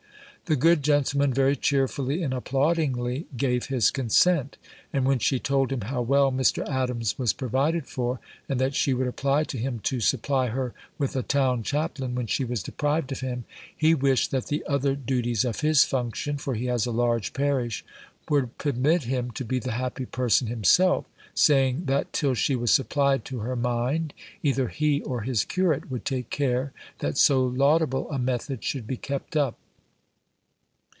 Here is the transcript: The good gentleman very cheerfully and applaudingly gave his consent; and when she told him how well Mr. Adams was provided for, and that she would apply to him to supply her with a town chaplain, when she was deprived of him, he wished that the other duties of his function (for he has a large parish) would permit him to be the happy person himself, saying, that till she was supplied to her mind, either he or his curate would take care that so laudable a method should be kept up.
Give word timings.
The 0.45 0.55
good 0.57 0.83
gentleman 0.83 1.33
very 1.33 1.55
cheerfully 1.55 2.21
and 2.23 2.33
applaudingly 2.33 3.25
gave 3.37 3.67
his 3.67 3.89
consent; 3.89 4.57
and 4.91 5.05
when 5.05 5.17
she 5.19 5.39
told 5.39 5.71
him 5.71 5.79
how 5.79 6.01
well 6.01 6.29
Mr. 6.29 6.67
Adams 6.67 7.17
was 7.17 7.31
provided 7.31 7.87
for, 7.87 8.19
and 8.49 8.59
that 8.59 8.75
she 8.75 8.93
would 8.93 9.07
apply 9.07 9.45
to 9.45 9.57
him 9.57 9.79
to 9.83 10.01
supply 10.01 10.47
her 10.47 10.73
with 10.97 11.15
a 11.15 11.23
town 11.23 11.63
chaplain, 11.63 12.15
when 12.15 12.27
she 12.27 12.43
was 12.43 12.61
deprived 12.63 13.13
of 13.13 13.21
him, 13.21 13.45
he 13.73 13.95
wished 13.95 14.31
that 14.31 14.47
the 14.47 14.61
other 14.67 14.93
duties 14.93 15.45
of 15.45 15.61
his 15.61 15.85
function 15.85 16.37
(for 16.37 16.53
he 16.55 16.65
has 16.65 16.85
a 16.85 16.91
large 16.91 17.31
parish) 17.31 17.85
would 18.29 18.57
permit 18.57 19.03
him 19.03 19.31
to 19.31 19.45
be 19.45 19.57
the 19.57 19.71
happy 19.73 20.05
person 20.05 20.47
himself, 20.47 21.05
saying, 21.33 21.85
that 21.85 22.11
till 22.11 22.33
she 22.33 22.57
was 22.57 22.71
supplied 22.71 23.23
to 23.23 23.39
her 23.39 23.55
mind, 23.55 24.13
either 24.43 24.67
he 24.67 25.01
or 25.03 25.21
his 25.21 25.45
curate 25.45 25.89
would 25.89 26.03
take 26.03 26.29
care 26.29 26.73
that 26.99 27.17
so 27.17 27.41
laudable 27.41 28.11
a 28.11 28.19
method 28.19 28.61
should 28.65 28.85
be 28.85 28.97
kept 28.97 29.37
up. 29.37 29.57